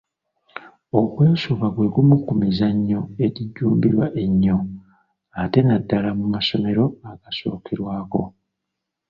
[0.99, 4.57] Okwesuuba gwe gumu ku mizannyo egikyajjumbirwa ennyo
[5.41, 8.21] ate naddala mu masomero agasookerwako.